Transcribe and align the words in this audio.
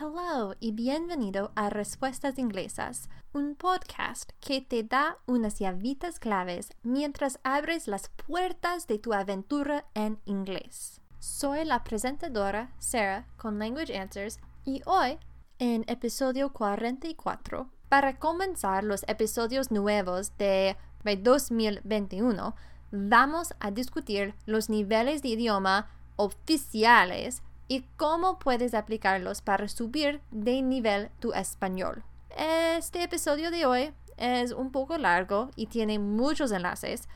Hello 0.00 0.54
y 0.60 0.70
bienvenido 0.70 1.50
a 1.56 1.70
Respuestas 1.70 2.38
Inglesas, 2.38 3.08
un 3.32 3.56
podcast 3.56 4.30
que 4.38 4.60
te 4.60 4.84
da 4.84 5.18
unas 5.26 5.58
llavitas 5.58 6.20
claves 6.20 6.70
mientras 6.84 7.40
abres 7.42 7.88
las 7.88 8.08
puertas 8.10 8.86
de 8.86 9.00
tu 9.00 9.12
aventura 9.12 9.86
en 9.94 10.20
inglés. 10.24 11.00
Soy 11.18 11.64
la 11.64 11.82
presentadora 11.82 12.70
Sarah 12.78 13.26
con 13.36 13.58
Language 13.58 13.98
Answers 13.98 14.38
y 14.64 14.82
hoy, 14.86 15.18
en 15.58 15.84
episodio 15.88 16.52
44, 16.52 17.68
para 17.88 18.20
comenzar 18.20 18.84
los 18.84 19.02
episodios 19.08 19.72
nuevos 19.72 20.36
de 20.38 20.76
2021, 21.02 22.54
vamos 22.92 23.52
a 23.58 23.72
discutir 23.72 24.36
los 24.46 24.68
niveles 24.68 25.22
de 25.22 25.30
idioma 25.30 25.90
oficiales 26.14 27.42
y 27.68 27.84
cómo 27.96 28.38
puedes 28.38 28.74
aplicarlos 28.74 29.42
para 29.42 29.68
subir 29.68 30.20
de 30.30 30.62
nivel 30.62 31.10
tu 31.20 31.32
español. 31.34 32.02
Este 32.36 33.02
episodio 33.02 33.50
de 33.50 33.66
hoy 33.66 33.92
es 34.16 34.52
un 34.52 34.72
poco 34.72 34.96
largo 34.98 35.50
y 35.54 35.66
tiene 35.66 35.98
muchos 35.98 36.50
enlaces 36.50 37.08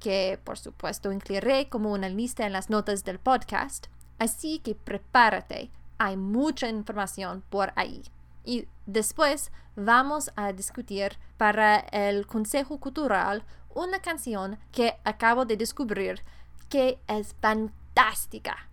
que 0.00 0.40
por 0.42 0.58
supuesto 0.58 1.12
incluiré 1.12 1.68
como 1.68 1.92
una 1.92 2.08
lista 2.08 2.46
en 2.46 2.52
las 2.52 2.70
notas 2.70 3.04
del 3.04 3.18
podcast, 3.18 3.88
así 4.18 4.60
que 4.60 4.74
prepárate, 4.74 5.70
hay 5.98 6.16
mucha 6.16 6.68
información 6.68 7.42
por 7.50 7.72
ahí. 7.76 8.02
Y 8.44 8.66
después 8.86 9.50
vamos 9.76 10.30
a 10.36 10.52
discutir 10.52 11.18
para 11.36 11.78
el 11.78 12.26
Consejo 12.26 12.78
Cultural 12.78 13.44
una 13.74 14.00
canción 14.00 14.58
que 14.72 14.98
acabo 15.04 15.44
de 15.44 15.56
descubrir 15.56 16.22
que 16.68 16.98
es 17.08 17.34
fantástica. 17.40 18.67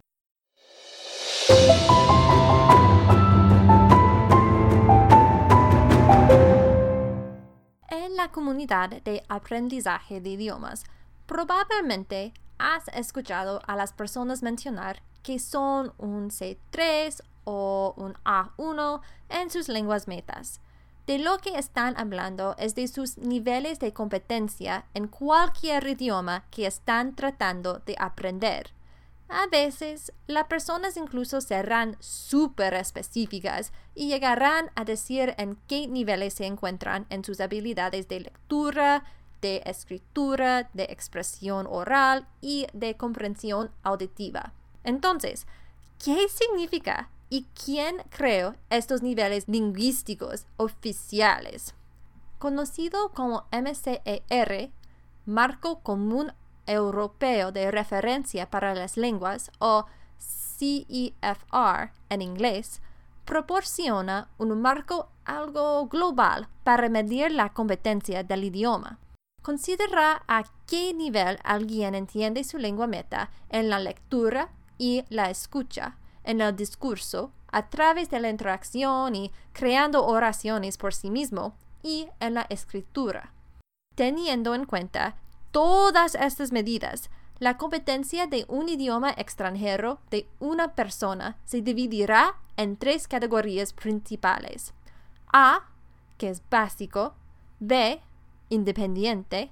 En 1.48 1.58
la 8.16 8.32
comunidad 8.32 8.90
de 9.04 9.24
aprendizaje 9.30 10.22
de 10.22 10.30
idiomas, 10.32 10.86
probablemente 11.28 12.34
has 12.58 12.88
escuchado 12.88 13.62
a 13.68 13.76
las 13.76 13.94
personas 13.94 14.42
mencionar 14.42 15.04
que 15.22 15.38
son 15.38 15.94
un 16.00 16.32
C3 16.32 17.22
o 17.44 17.94
un 17.96 18.16
A1 18.24 19.02
en 19.30 19.52
sus 19.52 19.68
lenguas 19.70 20.08
metas. 20.08 20.62
De 21.06 21.20
lo 21.20 21.38
que 21.38 21.60
están 21.60 21.96
hablando 21.98 22.56
es 22.58 22.74
de 22.74 22.88
sus 22.88 23.20
niveles 23.20 23.80
de 23.80 23.94
competencia 23.94 24.86
en 24.96 25.08
cualquier 25.08 25.86
idioma 25.86 26.46
que 26.50 26.66
están 26.66 27.16
tratando 27.16 27.84
de 27.86 27.96
aprender. 28.00 28.75
A 29.28 29.48
veces, 29.48 30.14
las 30.28 30.46
personas 30.46 30.98
incluso 30.98 31.42
serán 31.42 31.98
súper 32.00 32.76
específicas 32.76 33.74
y 33.96 34.08
llegarán 34.08 34.70
a 34.76 34.86
decir 34.86 35.34
en 35.38 35.58
qué 35.68 35.88
niveles 35.88 36.36
se 36.36 36.46
encuentran 36.46 37.08
en 37.10 37.24
sus 37.24 37.40
habilidades 37.40 38.08
de 38.08 38.20
lectura, 38.20 39.04
de 39.42 39.64
escritura, 39.66 40.70
de 40.74 40.84
expresión 40.84 41.68
oral 41.68 42.28
y 42.40 42.68
de 42.74 42.96
comprensión 42.98 43.72
auditiva. 43.82 44.54
Entonces, 44.84 45.48
¿qué 46.04 46.28
significa 46.30 47.10
y 47.30 47.48
quién 47.66 47.98
creó 48.10 48.56
estos 48.70 49.02
niveles 49.02 49.48
lingüísticos 49.48 50.46
oficiales? 50.58 51.74
Conocido 52.38 53.10
como 53.10 53.46
MCER, 53.52 54.72
Marco 55.26 55.80
Común 55.80 56.32
Europeo 56.66 57.52
de 57.52 57.72
Referencia 57.72 58.50
para 58.50 58.74
las 58.74 58.98
Lenguas 58.98 59.52
o 59.60 59.86
CEFR 60.20 61.92
en 62.10 62.22
inglés, 62.22 62.82
proporciona 63.26 64.30
un 64.38 64.62
marco 64.62 65.10
algo 65.26 65.88
global 65.88 66.48
para 66.64 66.90
medir 66.90 67.32
la 67.32 67.50
competencia 67.50 68.24
del 68.24 68.44
idioma. 68.44 69.00
Considera 69.42 70.24
a 70.28 70.44
qué 70.66 70.94
nivel 70.94 71.40
alguien 71.44 71.96
entiende 71.96 72.44
su 72.44 72.58
lengua 72.58 72.88
meta 72.88 73.30
en 73.50 73.70
la 73.70 73.80
lectura 73.80 74.50
y 74.78 75.04
la 75.10 75.30
escucha, 75.30 75.98
en 76.24 76.42
el 76.42 76.56
discurso, 76.56 77.32
a 77.52 77.70
través 77.70 78.10
de 78.10 78.20
la 78.20 78.30
interacción 78.30 79.16
y 79.16 79.32
creando 79.54 80.06
oraciones 80.06 80.78
por 80.78 80.94
sí 80.94 81.10
mismo, 81.10 81.56
y 81.84 82.08
en 82.20 82.34
la 82.34 82.48
escritura. 82.50 83.32
Teniendo 83.94 84.56
en 84.56 84.66
cuenta 84.66 85.16
todas 85.56 86.16
estas 86.16 86.52
medidas, 86.52 87.10
la 87.40 87.56
competencia 87.56 88.28
de 88.28 88.44
un 88.50 88.68
idioma 88.68 89.12
extranjero 89.12 90.02
de 90.12 90.28
una 90.42 90.76
persona 90.76 91.38
se 91.46 91.62
dividirá 91.62 92.36
en 92.58 92.76
tres 92.76 93.08
categorías 93.08 93.72
principales. 93.72 94.74
A, 95.32 95.70
que 96.18 96.28
es 96.28 96.42
básico, 96.50 97.14
B, 97.62 98.02
independiente 98.50 99.50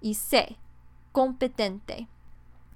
y 0.00 0.14
C, 0.14 0.56
competente. 1.12 2.08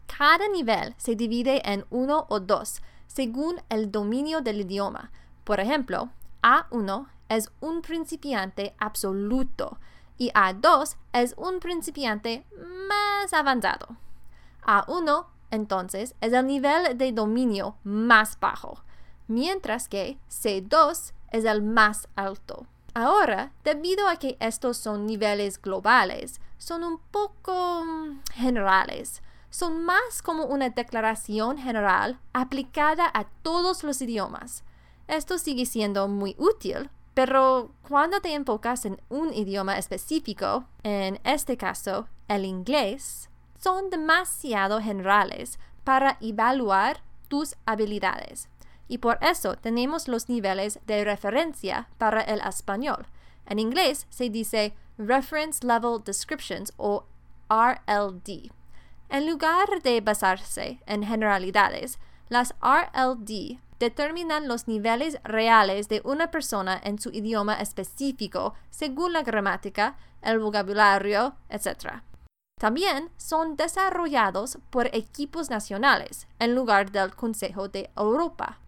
Cada 0.06 0.48
nivel 0.48 0.94
se 0.96 1.16
divide 1.16 1.62
en 1.64 1.84
uno 1.90 2.26
o 2.28 2.38
dos 2.38 2.82
según 3.08 3.56
el 3.68 3.90
dominio 3.90 4.42
del 4.42 4.60
idioma. 4.60 5.10
Por 5.42 5.58
ejemplo, 5.58 6.10
A1 6.42 7.08
es 7.30 7.50
un 7.60 7.82
principiante 7.82 8.76
absoluto, 8.78 9.80
y 10.20 10.30
A2 10.32 10.96
es 11.14 11.34
un 11.38 11.60
principiante 11.60 12.44
más 12.86 13.32
avanzado. 13.32 13.96
A1 14.62 15.24
entonces 15.50 16.14
es 16.20 16.34
el 16.34 16.46
nivel 16.46 16.98
de 16.98 17.10
dominio 17.12 17.76
más 17.84 18.38
bajo, 18.38 18.84
mientras 19.28 19.88
que 19.88 20.18
C2 20.28 21.14
es 21.32 21.44
el 21.46 21.62
más 21.62 22.06
alto. 22.16 22.66
Ahora, 22.92 23.52
debido 23.64 24.08
a 24.08 24.16
que 24.16 24.36
estos 24.40 24.76
son 24.76 25.06
niveles 25.06 25.60
globales, 25.60 26.38
son 26.58 26.84
un 26.84 26.98
poco 27.10 27.86
generales. 28.34 29.22
Son 29.48 29.86
más 29.86 30.20
como 30.22 30.44
una 30.44 30.68
declaración 30.68 31.56
general 31.56 32.20
aplicada 32.34 33.10
a 33.14 33.24
todos 33.42 33.84
los 33.84 34.02
idiomas. 34.02 34.64
Esto 35.08 35.38
sigue 35.38 35.64
siendo 35.64 36.08
muy 36.08 36.36
útil 36.38 36.90
pero 37.14 37.72
cuando 37.88 38.20
te 38.20 38.34
enfocas 38.34 38.84
en 38.84 39.00
un 39.08 39.34
idioma 39.34 39.78
específico, 39.78 40.64
en 40.82 41.20
este 41.24 41.56
caso 41.56 42.08
el 42.28 42.44
inglés, 42.44 43.28
son 43.58 43.90
demasiado 43.90 44.80
generales 44.80 45.58
para 45.84 46.16
evaluar 46.20 47.02
tus 47.28 47.56
habilidades. 47.66 48.48
Y 48.88 48.98
por 48.98 49.18
eso 49.20 49.56
tenemos 49.56 50.08
los 50.08 50.28
niveles 50.28 50.80
de 50.86 51.04
referencia 51.04 51.88
para 51.98 52.22
el 52.22 52.40
español. 52.40 53.06
En 53.46 53.58
inglés 53.58 54.06
se 54.10 54.30
dice 54.30 54.74
Reference 54.98 55.66
Level 55.66 56.02
Descriptions 56.04 56.72
o 56.76 57.04
RLD. 57.48 58.50
En 59.08 59.26
lugar 59.28 59.82
de 59.82 60.00
basarse 60.00 60.80
en 60.86 61.04
generalidades, 61.04 61.98
las 62.28 62.54
RLD 62.62 63.58
determinan 63.80 64.46
los 64.46 64.68
niveles 64.68 65.18
reales 65.24 65.88
de 65.88 66.02
una 66.04 66.30
persona 66.30 66.78
en 66.84 67.00
su 67.00 67.08
idioma 67.10 67.54
específico 67.54 68.54
según 68.68 69.14
la 69.14 69.22
gramática, 69.22 69.96
el 70.22 70.38
vocabulario, 70.38 71.34
etc. 71.48 72.02
También 72.60 73.10
son 73.16 73.56
desarrollados 73.56 74.58
por 74.68 74.94
equipos 74.94 75.48
nacionales 75.48 76.28
en 76.38 76.54
lugar 76.54 76.92
del 76.92 77.16
Consejo 77.16 77.68
de 77.68 77.90
Europa. 77.96 78.58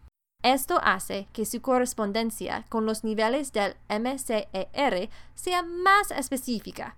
Esto 0.42 0.80
hace 0.82 1.28
que 1.32 1.44
su 1.44 1.60
correspondencia 1.60 2.64
con 2.70 2.86
los 2.86 3.04
niveles 3.04 3.52
del 3.52 3.76
MCER 3.88 5.10
sea 5.34 5.62
más 5.62 6.10
específica 6.10 6.96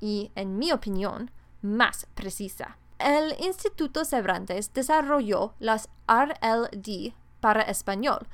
y, 0.00 0.30
en 0.36 0.56
mi 0.56 0.70
opinión, 0.70 1.32
más 1.62 2.06
precisa. 2.14 2.78
El 2.98 3.34
Instituto 3.44 4.04
Cervantes 4.04 4.72
desarrolló 4.72 5.52
las 5.58 5.90
RLD 6.08 7.12
para 7.46 7.62
español. 7.62 8.26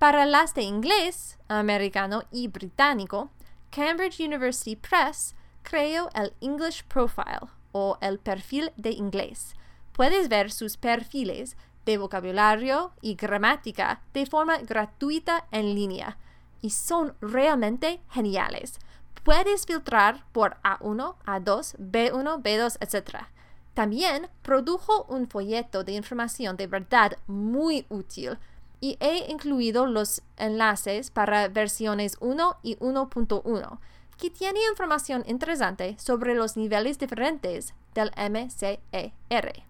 Para 0.00 0.26
las 0.26 0.52
de 0.52 0.62
inglés, 0.62 1.38
americano 1.46 2.24
y 2.32 2.48
británico, 2.48 3.30
Cambridge 3.70 4.18
University 4.18 4.74
Press 4.74 5.36
creó 5.62 6.10
el 6.16 6.32
English 6.40 6.82
Profile 6.82 7.46
o 7.70 7.96
el 8.00 8.18
perfil 8.18 8.72
de 8.76 8.90
inglés. 8.90 9.54
Puedes 9.92 10.28
ver 10.28 10.50
sus 10.50 10.76
perfiles 10.78 11.56
de 11.84 11.96
vocabulario 11.96 12.90
y 13.00 13.14
gramática 13.14 14.00
de 14.12 14.26
forma 14.26 14.58
gratuita 14.58 15.46
en 15.52 15.76
línea 15.76 16.18
y 16.60 16.70
son 16.70 17.14
realmente 17.20 18.00
geniales. 18.10 18.80
Puedes 19.22 19.64
filtrar 19.64 20.24
por 20.32 20.56
A1, 20.64 21.14
A2, 21.24 21.76
B1, 21.78 22.42
B2, 22.42 22.78
etc. 22.80 23.26
También 23.74 24.28
produjo 24.42 25.04
un 25.04 25.28
folleto 25.28 25.84
de 25.84 25.92
información 25.92 26.56
de 26.56 26.66
verdad 26.66 27.16
muy 27.28 27.86
útil 27.90 28.36
y 28.80 28.96
he 29.00 29.30
incluido 29.30 29.86
los 29.86 30.22
enlaces 30.36 31.10
para 31.10 31.48
versiones 31.48 32.16
1 32.20 32.58
y 32.62 32.76
1.1 32.76 33.78
que 34.18 34.30
tiene 34.30 34.60
información 34.70 35.24
interesante 35.26 35.96
sobre 35.98 36.34
los 36.34 36.56
niveles 36.56 36.98
diferentes 36.98 37.74
del 37.94 38.10
MCER. 38.16 39.62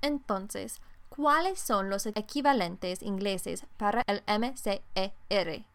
Entonces, 0.00 0.80
¿Cuáles 1.14 1.60
son 1.60 1.90
los 1.90 2.06
equivalentes 2.06 3.02
ingleses 3.02 3.66
para 3.76 4.02
el 4.06 4.22
MCER? 4.26 5.66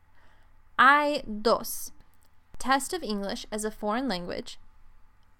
Hay 0.77 1.23
dos. 1.27 1.93
Test 2.57 2.91
of 2.93 3.03
English 3.03 3.45
as 3.51 3.63
a 3.63 3.69
Foreign 3.69 4.07
Language 4.07 4.57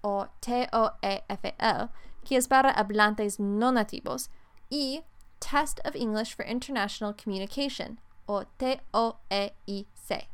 o 0.02 0.28
TOEFL, 0.40 1.90
que 2.24 2.36
es 2.36 2.46
para 2.46 2.70
hablantes 2.70 3.40
no 3.40 3.72
nativos, 3.72 4.30
y 4.70 5.02
Test 5.38 5.80
of 5.84 5.94
English 5.94 6.34
for 6.34 6.46
International 6.46 7.14
Communication 7.14 8.00
o 8.26 8.44
TOEIC, 8.58 10.28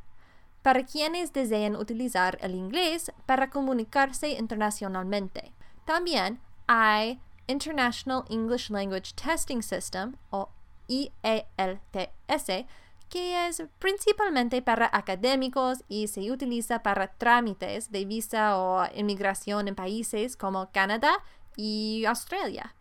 para 0.61 0.83
quienes 0.85 1.31
deseen 1.31 1.75
utilizar 1.75 2.37
el 2.41 2.55
inglés 2.55 3.11
para 3.25 3.49
comunicarse 3.49 4.29
internacionalmente. 4.29 5.53
También 5.85 6.39
hay 6.67 7.19
International 7.47 8.25
English 8.29 8.69
Language 8.69 9.13
Testing 9.15 9.61
System 9.61 10.17
o 10.31 10.49
IELTS, 10.87 12.65
que 13.09 13.47
es 13.47 13.63
principalmente 13.79 14.61
para 14.61 14.89
académicos 14.91 15.83
y 15.87 16.07
se 16.07 16.31
utiliza 16.31 16.81
para 16.83 17.07
trámites 17.07 17.91
de 17.91 18.05
visa 18.05 18.57
o 18.57 18.85
inmigración 18.95 19.67
en 19.67 19.75
países 19.75 20.35
como 20.35 20.71
Canadá 20.71 21.13
y 21.55 22.03
Australia. 22.05 22.75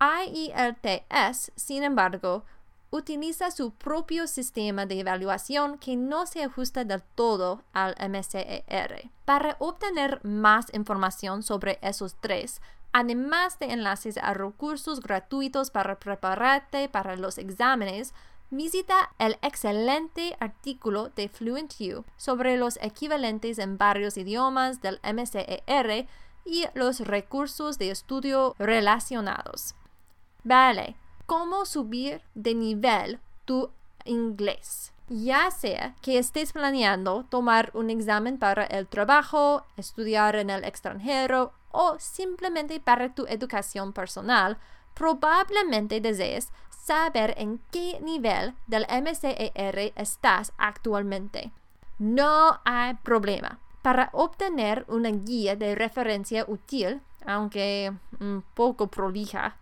IELTS, 0.00 1.52
sin 1.56 1.82
embargo, 1.82 2.44
utiliza 2.90 3.50
su 3.50 3.72
propio 3.72 4.26
sistema 4.26 4.86
de 4.86 5.00
evaluación 5.00 5.78
que 5.78 5.96
no 5.96 6.26
se 6.26 6.42
ajusta 6.42 6.84
del 6.84 7.02
todo 7.02 7.62
al 7.72 7.94
MCER. 7.98 9.10
Para 9.24 9.56
obtener 9.58 10.24
más 10.24 10.66
información 10.72 11.42
sobre 11.42 11.78
esos 11.82 12.16
tres, 12.20 12.60
además 12.92 13.58
de 13.58 13.66
enlaces 13.66 14.18
a 14.18 14.34
recursos 14.34 15.00
gratuitos 15.00 15.70
para 15.70 15.98
prepararte 15.98 16.88
para 16.88 17.16
los 17.16 17.38
exámenes, 17.38 18.14
visita 18.50 19.10
el 19.18 19.38
excelente 19.42 20.36
artículo 20.40 21.10
de 21.10 21.28
FluentU 21.28 22.04
sobre 22.16 22.56
los 22.56 22.78
equivalentes 22.80 23.58
en 23.58 23.76
varios 23.76 24.16
idiomas 24.16 24.80
del 24.80 25.00
MCER 25.02 26.06
y 26.44 26.64
los 26.74 27.00
recursos 27.00 27.76
de 27.78 27.90
estudio 27.90 28.54
relacionados. 28.58 29.74
Vale, 30.46 30.94
¿cómo 31.26 31.66
subir 31.66 32.22
de 32.36 32.54
nivel 32.54 33.18
tu 33.46 33.68
inglés? 34.04 34.92
Ya 35.08 35.50
sea 35.50 35.96
que 36.02 36.18
estés 36.18 36.52
planeando 36.52 37.24
tomar 37.28 37.72
un 37.74 37.90
examen 37.90 38.38
para 38.38 38.62
el 38.62 38.86
trabajo, 38.86 39.64
estudiar 39.76 40.36
en 40.36 40.50
el 40.50 40.62
extranjero 40.62 41.52
o 41.72 41.96
simplemente 41.98 42.78
para 42.78 43.12
tu 43.12 43.26
educación 43.26 43.92
personal, 43.92 44.56
probablemente 44.94 46.00
desees 46.00 46.52
saber 46.70 47.34
en 47.38 47.60
qué 47.72 47.98
nivel 48.00 48.54
del 48.68 48.86
MCER 48.88 49.92
estás 49.96 50.52
actualmente. 50.58 51.50
No 51.98 52.60
hay 52.64 52.94
problema. 52.94 53.58
Para 53.82 54.10
obtener 54.12 54.84
una 54.86 55.10
guía 55.10 55.56
de 55.56 55.74
referencia 55.74 56.44
útil, 56.46 57.02
aunque 57.24 57.92
un 58.20 58.44
poco 58.54 58.86
prolija, 58.86 59.56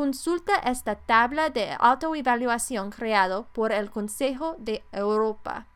Consulta 0.00 0.54
esta 0.54 0.94
tabla 0.94 1.50
de 1.50 1.76
autoevaluación 1.78 2.88
creado 2.88 3.48
por 3.52 3.70
el 3.70 3.90
Consejo 3.90 4.56
de 4.58 4.82
Europa 4.92 5.66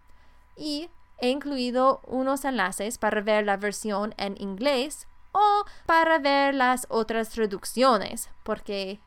y 0.56 0.88
he 1.18 1.28
incluido 1.28 2.00
unos 2.06 2.46
enlaces 2.46 2.96
para 2.96 3.20
ver 3.20 3.44
la 3.44 3.58
versión 3.58 4.14
en 4.16 4.40
inglés 4.40 5.06
o 5.32 5.66
para 5.84 6.18
ver 6.20 6.54
las 6.54 6.86
otras 6.88 7.28
traducciones, 7.28 8.30
porque, 8.44 8.98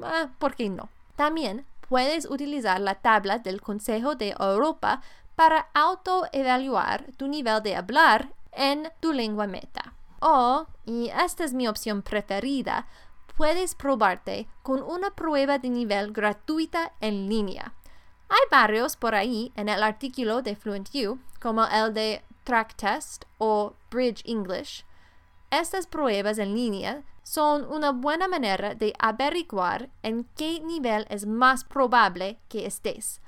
ah, 0.00 0.28
¿por 0.38 0.54
qué 0.54 0.68
no? 0.68 0.90
También 1.16 1.66
puedes 1.88 2.30
utilizar 2.30 2.80
la 2.80 2.94
tabla 2.94 3.38
del 3.38 3.60
Consejo 3.60 4.14
de 4.14 4.36
Europa 4.38 5.02
para 5.34 5.70
autoevaluar 5.74 7.10
tu 7.16 7.26
nivel 7.26 7.64
de 7.64 7.74
hablar 7.74 8.32
en 8.52 8.92
tu 9.00 9.12
lengua 9.12 9.48
meta. 9.48 9.94
O, 10.20 10.68
y 10.86 11.08
esta 11.08 11.42
es 11.42 11.52
mi 11.52 11.66
opción 11.66 12.02
preferida, 12.02 12.86
puedes 13.42 13.74
probarte 13.74 14.46
con 14.62 14.80
una 14.80 15.10
prueba 15.16 15.58
de 15.58 15.68
nivel 15.68 16.12
gratuita 16.12 16.92
en 17.00 17.28
línea. 17.28 17.74
Hay 18.28 18.38
varios 18.52 18.94
por 18.94 19.16
ahí 19.16 19.50
en 19.56 19.68
el 19.68 19.82
artículo 19.82 20.42
de 20.42 20.54
FluentU, 20.54 21.18
como 21.40 21.66
el 21.66 21.92
de 21.92 22.22
Track 22.44 22.76
Test 22.76 23.24
o 23.38 23.74
Bridge 23.90 24.22
English. 24.26 24.86
Estas 25.50 25.88
pruebas 25.88 26.38
en 26.38 26.54
línea 26.54 27.02
son 27.24 27.64
una 27.64 27.90
buena 27.90 28.28
manera 28.28 28.76
de 28.76 28.94
averiguar 29.00 29.90
en 30.04 30.22
qué 30.36 30.60
nivel 30.60 31.04
es 31.10 31.26
más 31.26 31.64
probable 31.64 32.38
que 32.48 32.64
estés. 32.64 33.20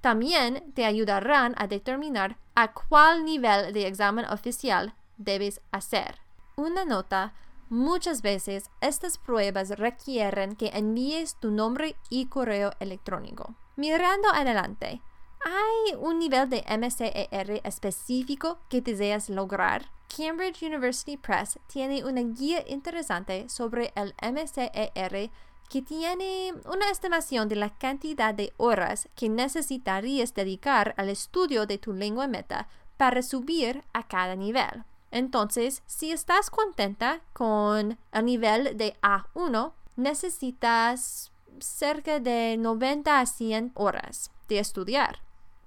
También 0.00 0.72
te 0.74 0.84
ayudarán 0.84 1.54
a 1.56 1.68
determinar 1.68 2.38
a 2.56 2.72
cuál 2.72 3.24
nivel 3.24 3.72
de 3.72 3.86
examen 3.86 4.24
oficial 4.24 4.96
debes 5.16 5.60
hacer. 5.70 6.18
Una 6.56 6.84
nota 6.84 7.34
Muchas 7.70 8.20
veces 8.20 8.68
estas 8.80 9.16
pruebas 9.16 9.78
requieren 9.78 10.56
que 10.56 10.72
envíes 10.74 11.36
tu 11.36 11.52
nombre 11.52 11.94
y 12.08 12.26
correo 12.26 12.72
electrónico. 12.80 13.54
Mirando 13.76 14.28
adelante, 14.28 15.00
¿hay 15.44 15.94
un 15.96 16.18
nivel 16.18 16.50
de 16.50 16.64
MCER 16.68 17.60
específico 17.62 18.58
que 18.68 18.80
deseas 18.80 19.30
lograr? 19.30 19.88
Cambridge 20.08 20.64
University 20.64 21.16
Press 21.16 21.60
tiene 21.68 22.04
una 22.04 22.22
guía 22.22 22.64
interesante 22.66 23.48
sobre 23.48 23.92
el 23.94 24.14
MCER 24.20 25.30
que 25.68 25.80
tiene 25.82 26.52
una 26.64 26.90
estimación 26.90 27.48
de 27.48 27.54
la 27.54 27.70
cantidad 27.78 28.34
de 28.34 28.52
horas 28.56 29.08
que 29.14 29.28
necesitarías 29.28 30.34
dedicar 30.34 30.92
al 30.96 31.08
estudio 31.08 31.66
de 31.66 31.78
tu 31.78 31.92
lengua 31.92 32.26
meta 32.26 32.66
para 32.96 33.22
subir 33.22 33.84
a 33.92 34.08
cada 34.08 34.34
nivel. 34.34 34.84
Entonces, 35.10 35.82
si 35.86 36.12
estás 36.12 36.50
contenta 36.50 37.20
con 37.32 37.98
el 38.12 38.24
nivel 38.24 38.76
de 38.76 38.96
A1, 39.02 39.72
necesitas 39.96 41.32
cerca 41.58 42.20
de 42.20 42.56
90 42.56 43.20
a 43.20 43.26
100 43.26 43.72
horas 43.74 44.30
de 44.48 44.58
estudiar. 44.58 45.20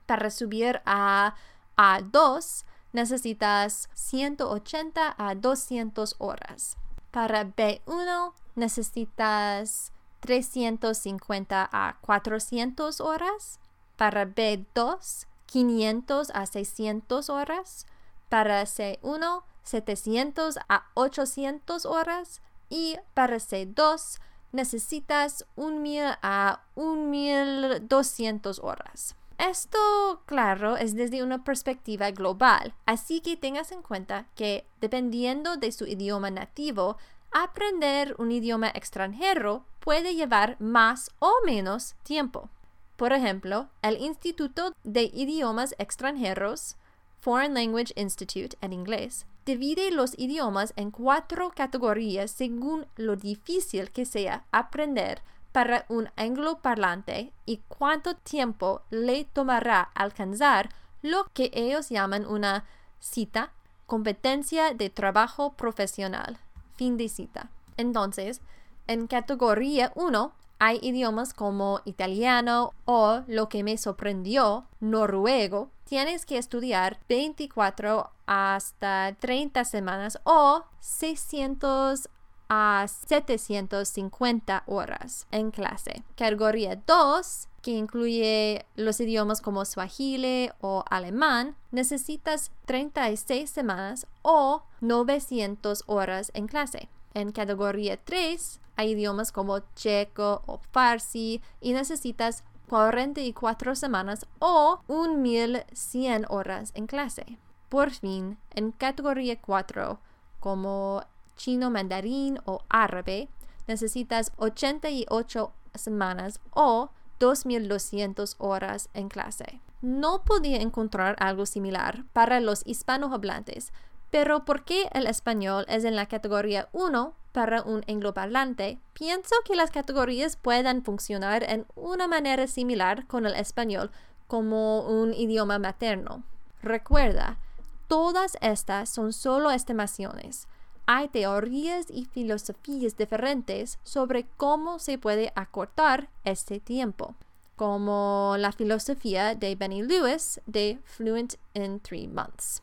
Para 0.05 0.29
subir 0.29 0.81
a 0.85 1.35
A2, 1.77 2.63
necesitas 2.93 3.89
180 3.93 5.15
a 5.17 5.35
200 5.35 6.15
horas. 6.19 6.77
Para 7.11 7.45
B1, 7.45 8.33
necesitas 8.55 9.91
350 10.21 11.69
a 11.71 11.97
400 12.01 13.01
horas. 13.01 13.59
Para 13.97 14.25
B2, 14.25 15.27
500 15.45 16.31
a 16.31 16.45
600 16.45 17.29
horas 17.29 17.85
para 18.33 18.63
C1 18.63 19.43
700 19.61 20.57
a 20.67 20.87
800 20.95 21.85
horas 21.85 22.41
y 22.67 22.97
para 23.13 23.35
C2 23.35 24.19
necesitas 24.51 25.45
1000 25.55 26.17
a 26.23 26.63
1200 26.75 28.57
horas. 28.57 29.15
Esto, 29.37 30.23
claro, 30.25 30.77
es 30.77 30.95
desde 30.95 31.21
una 31.21 31.43
perspectiva 31.43 32.09
global, 32.09 32.73
así 32.87 33.21
que 33.21 33.37
tengas 33.37 33.71
en 33.71 33.83
cuenta 33.83 34.25
que 34.33 34.65
dependiendo 34.81 35.55
de 35.57 35.71
su 35.71 35.85
idioma 35.85 36.31
nativo, 36.31 36.97
aprender 37.31 38.15
un 38.17 38.31
idioma 38.31 38.69
extranjero 38.69 39.63
puede 39.79 40.15
llevar 40.15 40.59
más 40.59 41.11
o 41.19 41.31
menos 41.45 41.93
tiempo. 42.01 42.49
Por 42.95 43.13
ejemplo, 43.13 43.69
el 43.83 44.01
Instituto 44.01 44.73
de 44.83 45.03
Idiomas 45.03 45.75
Extranjeros 45.77 46.77
Foreign 47.23 47.53
Language 47.53 47.93
Institute 47.95 48.57
en 48.59 48.73
inglés, 48.73 49.25
divide 49.45 49.91
los 49.91 50.13
idiomas 50.19 50.73
en 50.75 50.91
cuatro 50.91 51.53
categorías 51.55 52.31
según 52.31 52.85
lo 52.97 53.15
difícil 53.15 53.91
que 53.91 54.03
sea 54.03 54.43
aprender 54.51 55.21
para 55.53 55.85
un 55.87 56.09
angloparlante 56.17 57.31
y 57.45 57.61
cuánto 57.69 58.15
tiempo 58.17 58.81
le 58.89 59.23
tomará 59.23 59.83
alcanzar 59.95 60.67
lo 61.01 61.23
que 61.33 61.49
ellos 61.53 61.87
llaman 61.87 62.25
una 62.25 62.65
cita, 62.99 63.53
competencia 63.85 64.73
de 64.73 64.89
trabajo 64.89 65.53
profesional. 65.53 66.37
Fin 66.75 66.97
de 66.97 67.07
cita. 67.07 67.49
Entonces, 67.77 68.41
en 68.87 69.07
categoría 69.07 69.93
1 69.95 70.33
hay 70.59 70.77
idiomas 70.81 71.33
como 71.33 71.79
italiano 71.85 72.73
o, 72.83 73.21
lo 73.27 73.47
que 73.47 73.63
me 73.63 73.77
sorprendió, 73.77 74.65
noruego, 74.81 75.69
tienes 75.83 76.25
que 76.25 76.37
estudiar 76.37 76.99
24 77.09 78.11
hasta 78.25 79.15
30 79.19 79.65
semanas 79.65 80.19
o 80.23 80.63
600 80.79 82.09
a 82.49 82.85
750 82.87 84.63
horas 84.67 85.27
en 85.31 85.51
clase. 85.51 86.03
Categoría 86.15 86.75
2, 86.75 87.49
que 87.61 87.71
incluye 87.71 88.65
los 88.75 88.99
idiomas 88.99 89.41
como 89.41 89.65
swahili 89.65 90.51
o 90.61 90.83
alemán, 90.89 91.55
necesitas 91.71 92.51
36 92.65 93.49
semanas 93.49 94.07
o 94.21 94.63
900 94.81 95.83
horas 95.87 96.31
en 96.33 96.47
clase. 96.47 96.89
En 97.13 97.31
categoría 97.31 97.97
3 97.97 98.59
hay 98.75 98.91
idiomas 98.91 99.31
como 99.31 99.59
checo 99.75 100.43
o 100.45 100.59
farsi 100.71 101.41
y 101.61 101.73
necesitas 101.73 102.43
44 102.73 103.75
semanas 103.75 104.25
o 104.39 104.79
1100 104.87 106.25
horas 106.27 106.71
en 106.73 106.87
clase. 106.87 107.37
Por 107.69 107.91
fin, 107.91 108.39
en 108.55 108.71
categoría 108.71 109.39
4, 109.39 109.99
como 110.39 111.03
chino 111.35 111.69
mandarín 111.69 112.39
o 112.45 112.63
árabe, 112.69 113.29
necesitas 113.67 114.31
88 114.37 115.53
semanas 115.75 116.39
o 116.49 116.89
2.200 117.19 118.37
horas 118.39 118.89
en 118.95 119.07
clase. 119.07 119.61
No 119.83 120.23
podía 120.23 120.59
encontrar 120.59 121.15
algo 121.19 121.45
similar 121.45 122.05
para 122.11 122.39
los 122.39 122.65
hispanohablantes, 122.65 123.71
pero 124.09 124.45
porque 124.45 124.89
el 124.93 125.05
español 125.05 125.65
es 125.67 125.83
en 125.83 125.95
la 125.95 126.07
categoría 126.07 126.69
1 126.71 127.13
para 127.33 127.63
un 127.63 127.83
angloparlante, 127.89 128.79
pienso 128.93 129.35
que 129.43 129.55
las 129.55 129.71
categorías 129.71 130.37
puedan 130.37 130.83
funcionar 130.83 131.43
en 131.43 131.65
una 131.75 132.07
manera 132.07 132.47
similar 132.47 133.05
con 133.07 133.25
el 133.25 133.35
español 133.35 133.91
como 134.27 134.81
un 134.87 135.13
idioma 135.13 135.59
materno. 135.59 136.23
Recuerda, 136.61 137.39
todas 137.87 138.37
estas 138.39 138.89
son 138.89 139.11
solo 139.11 139.51
estimaciones. 139.51 140.47
Hay 140.85 141.09
teorías 141.09 141.87
y 141.89 142.05
filosofías 142.05 142.95
diferentes 142.97 143.79
sobre 143.83 144.25
cómo 144.37 144.79
se 144.79 144.97
puede 144.97 145.33
acortar 145.35 146.09
este 146.25 146.59
tiempo, 146.59 147.15
como 147.55 148.35
la 148.37 148.51
filosofía 148.51 149.35
de 149.35 149.55
Benny 149.55 149.81
Lewis 149.81 150.39
de 150.45 150.79
Fluent 150.83 151.35
in 151.53 151.79
Three 151.79 152.07
Months. 152.07 152.61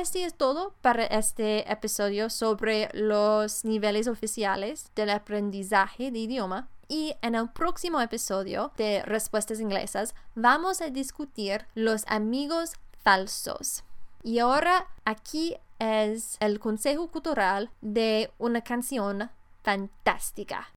Este 0.00 0.24
es 0.24 0.32
todo 0.32 0.72
para 0.80 1.04
este 1.04 1.70
episodio 1.70 2.30
sobre 2.30 2.88
los 2.94 3.62
niveles 3.66 4.08
oficiales 4.08 4.90
del 4.94 5.10
aprendizaje 5.10 6.10
de 6.10 6.18
idioma 6.18 6.70
y 6.88 7.14
en 7.20 7.34
el 7.34 7.50
próximo 7.50 8.00
episodio 8.00 8.72
de 8.78 9.02
Respuestas 9.02 9.60
Inglesas 9.60 10.14
vamos 10.34 10.80
a 10.80 10.88
discutir 10.88 11.66
los 11.74 12.04
amigos 12.06 12.72
falsos. 13.04 13.84
Y 14.22 14.38
ahora 14.38 14.86
aquí 15.04 15.56
es 15.78 16.38
el 16.40 16.58
consejo 16.58 17.08
cultural 17.08 17.68
de 17.82 18.30
una 18.38 18.62
canción 18.62 19.28
fantástica. 19.62 20.72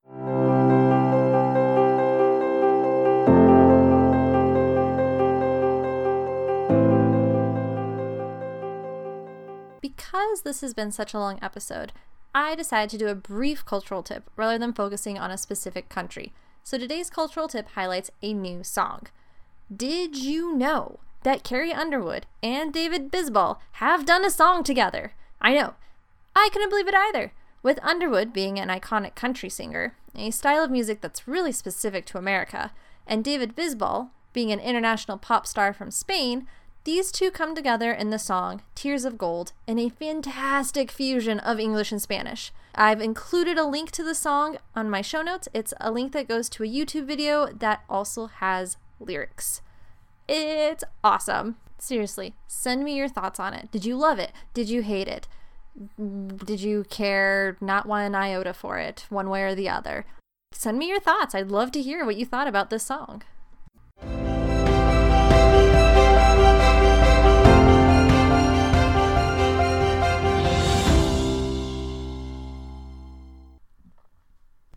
Because 10.26 10.42
this 10.42 10.62
has 10.62 10.74
been 10.74 10.92
such 10.92 11.14
a 11.14 11.20
long 11.20 11.38
episode, 11.42 11.94
I 12.34 12.56
decided 12.56 12.90
to 12.90 12.98
do 12.98 13.10
a 13.10 13.16
brief 13.16 13.64
cultural 13.64 14.02
tip 14.02 14.28
rather 14.36 14.58
than 14.58 14.74
focusing 14.74 15.20
on 15.20 15.30
a 15.30 15.38
specific 15.38 15.88
country. 15.88 16.34
So 16.64 16.80
today's 16.80 17.12
cultural 17.12 17.48
tip 17.48 17.70
highlights 17.70 18.10
a 18.24 18.34
new 18.34 18.64
song. 18.64 19.04
Did 19.74 20.18
you 20.18 20.56
know 20.56 21.00
that 21.22 21.44
Carrie 21.44 21.72
Underwood 21.72 22.26
and 22.42 22.74
David 22.74 23.12
Bisbal 23.12 23.60
have 23.74 24.06
done 24.06 24.26
a 24.26 24.32
song 24.32 24.64
together. 24.64 25.14
I 25.40 25.54
know. 25.54 25.76
I 26.36 26.50
couldn't 26.52 26.70
believe 26.70 26.88
it 26.88 26.96
either. 26.96 27.32
With 27.62 27.84
Underwood 27.84 28.34
being 28.34 28.58
an 28.58 28.70
iconic 28.70 29.14
country 29.14 29.50
singer, 29.50 29.96
a 30.16 30.32
style 30.32 30.64
of 30.64 30.72
music 30.72 31.02
that's 31.02 31.28
really 31.28 31.52
specific 31.52 32.06
to 32.08 32.18
America, 32.18 32.72
and 33.06 33.24
David 33.24 33.56
Bisbal 33.56 34.10
being 34.34 34.52
an 34.52 34.60
international 34.60 35.20
pop 35.20 35.46
star 35.46 35.72
from 35.72 35.92
Spain, 35.92 36.48
these 36.86 37.12
two 37.12 37.32
come 37.32 37.56
together 37.56 37.92
in 37.92 38.12
the 38.12 38.20
song 38.20 38.62
Tears 38.76 39.06
of 39.06 39.18
Gold 39.18 39.54
in 39.66 39.80
a 39.80 39.90
fantastic 39.90 40.92
fusion 40.92 41.40
of 41.40 41.60
English 41.60 41.92
and 41.92 42.02
Spanish. 42.02 42.54
I've 42.76 43.02
included 43.02 43.58
a 43.58 43.66
link 43.66 43.90
to 43.92 44.04
the 44.04 44.14
song 44.14 44.58
on 44.76 44.90
my 44.90 45.02
show 45.02 45.24
notes. 45.24 45.48
It's 45.52 45.74
a 45.82 45.92
link 45.92 46.14
that 46.14 46.28
goes 46.28 46.48
to 46.50 46.64
a 46.64 46.68
YouTube 46.68 47.06
video 47.06 47.48
that 47.48 47.84
also 47.90 48.28
has 48.28 48.78
lyrics. 49.00 49.62
It's 50.28 50.84
awesome. 51.04 51.58
Seriously, 51.80 52.36
send 52.48 52.84
me 52.84 52.96
your 52.96 53.10
thoughts 53.10 53.40
on 53.40 53.56
it. 53.56 53.72
Did 53.72 53.84
you 53.84 53.98
love 53.98 54.20
it? 54.20 54.32
Did 54.54 54.70
you 54.70 54.84
hate 54.84 55.08
it? 55.08 55.28
Did 55.98 56.62
you 56.62 56.86
care 56.90 57.58
not 57.60 57.88
one 57.88 58.14
iota 58.14 58.54
for 58.54 58.78
it, 58.78 59.08
one 59.10 59.30
way 59.30 59.42
or 59.42 59.56
the 59.56 59.70
other? 59.70 60.06
Send 60.52 60.78
me 60.78 60.88
your 60.88 61.00
thoughts. 61.00 61.34
I'd 61.34 61.50
love 61.50 61.72
to 61.72 61.82
hear 61.82 62.06
what 62.06 62.16
you 62.16 62.26
thought 62.26 62.48
about 62.48 62.70
this 62.70 62.84
song. 62.84 63.24